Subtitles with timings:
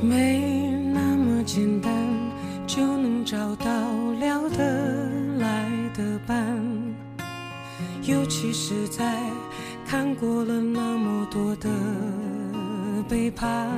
[0.00, 1.90] 没那么简单
[2.66, 3.64] 就能找到
[4.20, 5.08] 聊得
[5.38, 6.94] 来的伴，
[8.02, 9.18] 尤其是在
[9.86, 11.70] 看过了那么多的
[13.08, 13.70] 背叛，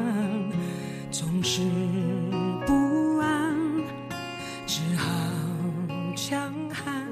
[1.12, 1.62] 总是
[2.66, 3.56] 不安，
[4.66, 5.06] 只好
[6.16, 7.06] 强悍。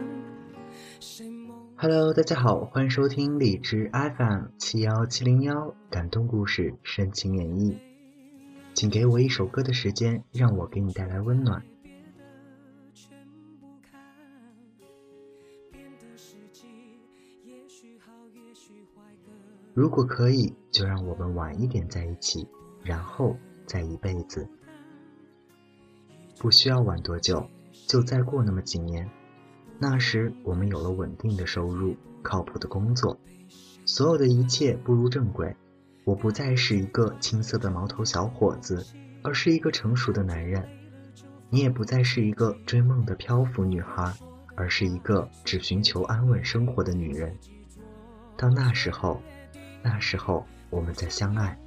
[1.77, 7.77] Hello，大家好，欢迎收听荔枝 FM 七幺七零幺感动故事深情演绎，
[8.77, 11.65] 请给我一首歌的时间，让我给你带来温暖。
[19.73, 22.47] 如果可以，就让我们晚一点在一起，
[22.85, 24.47] 然后再一辈子。
[26.39, 27.49] 不需要晚多久，
[27.89, 29.11] 就再过那么几年。
[29.79, 33.19] 那时我们有了稳定的收入，靠谱的工作，
[33.87, 35.57] 所有的一切步入正轨。
[36.07, 38.87] 我不再是一个青涩的毛头小伙子，
[39.25, 40.65] 而是一个成熟的男人。
[41.51, 44.15] 你也不再是一个追梦的漂浮女孩，
[44.55, 47.37] 而是一个只寻求安稳生活的女人。
[48.37, 49.21] 到那时候，
[49.83, 51.59] 那时候我们再相爱。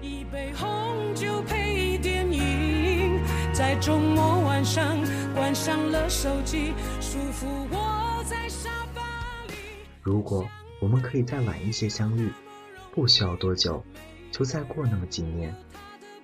[0.00, 3.20] 一杯红酒配电影，
[3.52, 4.96] 在周末晚上
[5.34, 9.02] 关上了手机，舒服窝在沙发
[9.48, 9.52] 里。
[10.00, 10.48] 如果
[10.80, 12.30] 我们可以再晚一些相遇，
[12.92, 13.84] 不需要多久，
[14.30, 15.54] 就再过那么几年。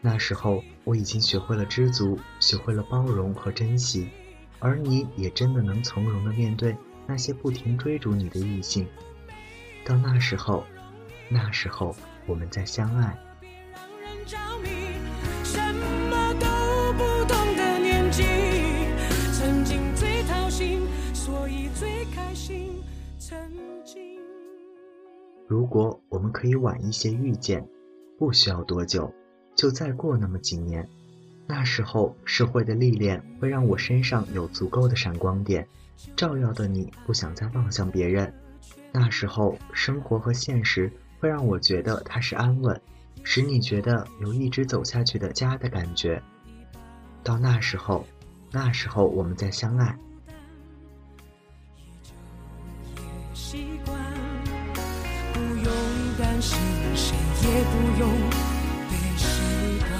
[0.00, 4.10] 那时候我已经学会了知足，学会了包容和珍惜，
[4.58, 8.86] 而你也真的能从容的面对那些不停追逐你的异性。
[9.84, 10.64] 到那时候，
[11.28, 11.94] 那时候
[12.26, 13.16] 我们再相爱。
[25.52, 27.68] 如果我们可以晚一些遇见，
[28.18, 29.12] 不需要多久，
[29.54, 30.88] 就再过那么几年。
[31.46, 35.68] 那时候，社会的历练会让我身上有足够的闪光点，
[36.16, 38.32] 照耀的你不想再望向别人。
[38.92, 40.90] 那时候，生活和现实
[41.20, 42.80] 会让我觉得它是安稳，
[43.22, 46.22] 使你觉得有一直走下去的家的感觉。
[47.22, 48.06] 到那时候，
[48.50, 49.98] 那时候我们再相爱。
[56.42, 56.56] 是
[56.96, 58.10] 谁也不用
[58.90, 59.90] 被习惯。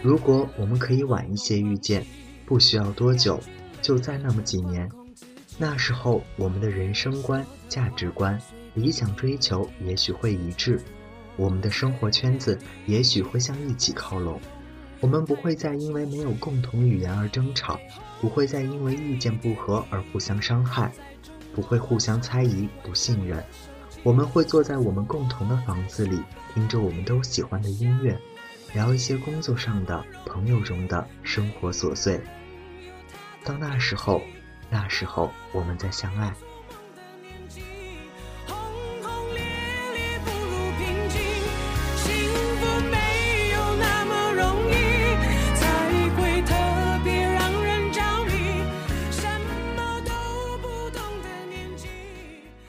[0.00, 2.06] 如果我们可以晚一些遇见，
[2.46, 3.40] 不需要多久，
[3.82, 4.88] 就在那么几年。
[5.58, 8.40] 那时候，我们的人生观、价值观、
[8.74, 10.80] 理想追求也许会一致，
[11.36, 12.56] 我们的生活圈子
[12.86, 14.40] 也许会向一起靠拢。
[15.00, 17.80] 我们不会再因为没有共同语言而争吵，
[18.20, 20.92] 不会再因为意见不合而互相伤害，
[21.54, 23.44] 不会互相猜疑、不信任。
[24.04, 26.20] 我们会坐在我们共同的房子里，
[26.52, 28.18] 听着我们都喜欢的音乐，
[28.74, 32.20] 聊一些工作上的、朋友中的生活琐碎。
[33.44, 34.20] 到那时候，
[34.68, 36.34] 那时候我们再相爱。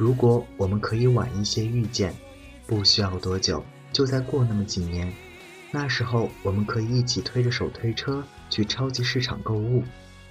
[0.04, 2.14] 如果我们可以晚一些遇见，
[2.68, 5.10] 不需要多久，就再过那么几年。
[5.72, 9.82] 那时候，我们可以一起推着手推车去超级市场购物，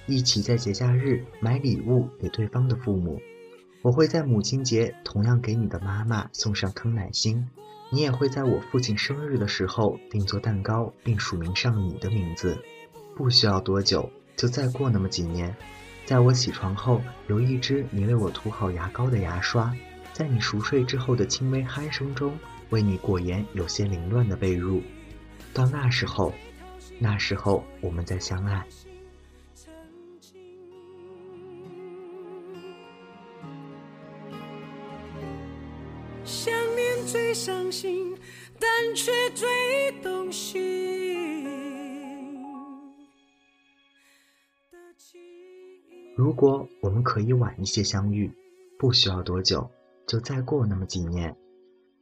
[0.05, 3.19] 一起在节假日买礼物给对方的父母。
[3.81, 7.49] 我会在母亲节同样给你的妈妈送上康乃馨，
[7.89, 12.59] 你也会在我父亲生日的时候定做蛋糕，并署名上你的名字。
[13.15, 14.07] 不需要多久，
[14.37, 15.57] 就再过那么几年。
[16.05, 19.73] 在我起床后，有一支你为我涂好牙膏的牙刷，
[20.11, 22.37] 在你熟睡之后的轻微鼾声中，
[22.69, 24.81] 为你裹严有些凌乱的被褥。
[25.53, 26.33] 到那时候，
[26.99, 28.65] 那时候我们再相爱。
[29.55, 29.73] 曾
[30.19, 30.41] 经。
[36.25, 38.15] 想念最伤心，
[38.59, 39.47] 但却最
[40.01, 40.82] 动心
[46.15, 48.31] 如果我们可以晚一些相遇，
[48.77, 49.69] 不需要多久，
[50.05, 51.35] 就再过那么几年。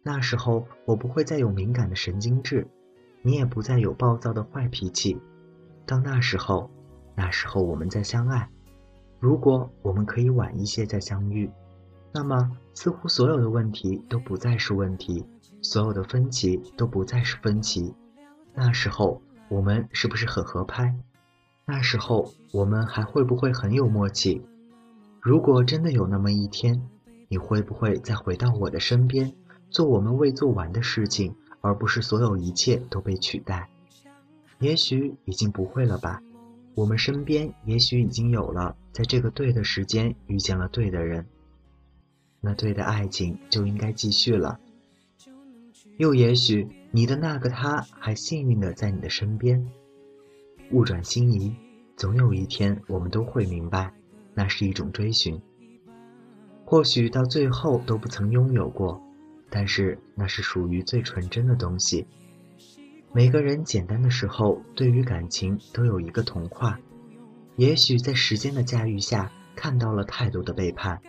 [0.03, 2.67] 那时候我不会再有敏感的神经质，
[3.21, 5.17] 你也不再有暴躁的坏脾气。
[5.85, 6.69] 到那时候，
[7.15, 8.49] 那时候我们再相爱。
[9.19, 11.49] 如果我们可以晚一些再相遇，
[12.11, 15.25] 那么似乎所有的问题都不再是问题，
[15.61, 17.93] 所有的分歧都不再是分歧。
[18.53, 20.93] 那时候我们是不是很合拍？
[21.65, 24.41] 那时候我们还会不会很有默契？
[25.21, 26.81] 如果真的有那么一天，
[27.27, 29.33] 你会不会再回到我的身边，
[29.69, 33.69] 做我们未做完的事情，而不是所有一切都被取代。
[34.59, 36.21] 也许已经不会了吧？
[36.75, 41.25] 我们身边也许已经有了，在这个对的时间遇见了对的人，
[42.39, 44.59] 那对的爱情就应该继续了。
[45.97, 49.69] 又也许你的那个他还幸运的在你的身边。
[50.71, 51.53] 物转星移，
[51.97, 53.94] 总有一天我们都会明白，
[54.33, 55.41] 那是一种追寻。
[56.63, 59.01] 或许到最后都不曾拥有过，
[59.50, 62.07] 但是那是属于最纯真的东西。
[63.12, 66.79] 每个人简单的时候，对于感情都有一个童话。
[67.57, 71.01] 也许在时间的驾驭下，看到了太多的背叛。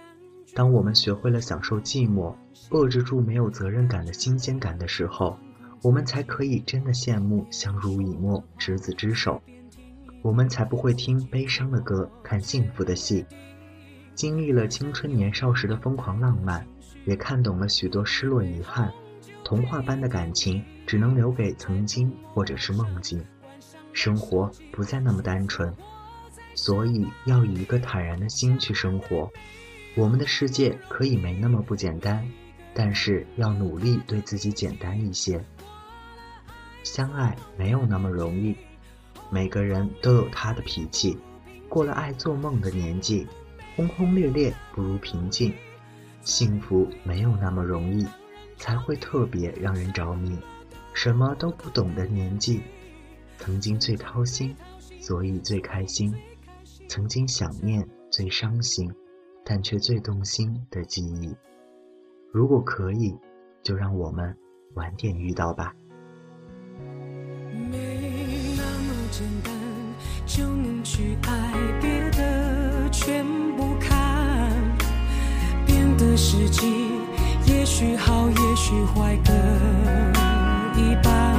[0.54, 2.34] 当我们学会了享受寂寞，
[2.70, 5.38] 遏制住没有责任感的新鲜感的时候，
[5.82, 9.42] 我们才可以真的羡慕相濡以沫、执子之手。
[10.22, 13.26] 我们才不会听悲伤的歌，看幸福的戏。
[14.14, 16.64] 经历了青春年少时的疯狂浪漫，
[17.04, 18.92] 也看懂了许多失落遗憾。
[19.42, 23.20] 童话般的感情只能留给曾经或者是梦境。
[23.92, 25.74] 生活不再那么单纯，
[26.54, 29.28] 所以要以一个坦然的心去生活。
[29.96, 32.24] 我们的世界可以没那么不简单，
[32.72, 35.44] 但是要努力对自己简单一些。
[36.82, 38.56] 相爱没有那么容易，
[39.30, 41.18] 每个人都有他的脾气。
[41.68, 43.26] 过了爱做梦的年纪。
[43.74, 45.54] 轰轰烈烈不如平静，
[46.20, 48.06] 幸福没有那么容易，
[48.58, 50.38] 才会特别让人着迷。
[50.92, 52.60] 什么都不懂的年纪，
[53.38, 54.54] 曾经最掏心，
[55.00, 56.12] 所以最开心；
[56.86, 58.92] 曾经想念最伤心，
[59.42, 61.34] 但却最动心的记忆。
[62.30, 63.16] 如果可以，
[63.62, 64.36] 就让我们
[64.74, 65.74] 晚点遇到吧。
[67.70, 69.52] 没那么简单
[70.26, 73.24] 就能去爱别的全
[73.56, 74.50] 不看。
[75.66, 75.82] 变。
[75.98, 76.66] 的时机，
[77.46, 79.32] 也许好，也许坏，各
[80.80, 81.31] 一半。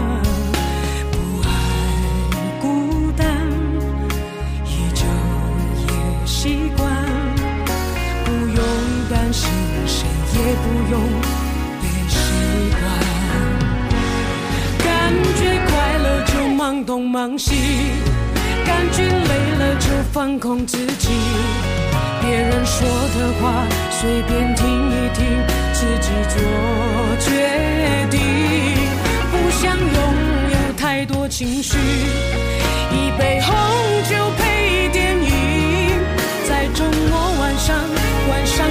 [17.24, 17.54] 忙东忙西，
[18.66, 19.08] 感觉累
[19.58, 21.10] 了就放空自己。
[22.22, 25.26] 别人说的话，随便听一听，
[25.72, 26.36] 自己做
[27.22, 27.30] 决
[28.12, 28.20] 定。
[29.32, 29.98] 不想拥
[30.52, 31.78] 有太多情绪，
[32.92, 33.56] 一杯红
[34.10, 35.32] 酒配电影，
[36.50, 37.74] 在周末晚上
[38.28, 38.68] 关上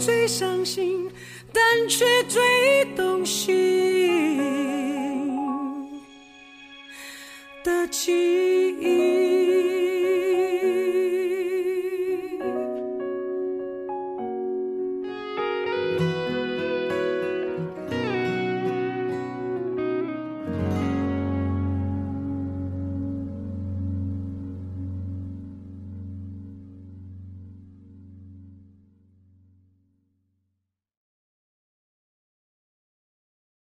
[0.00, 1.10] 最伤心，
[1.52, 4.05] 但却最动心。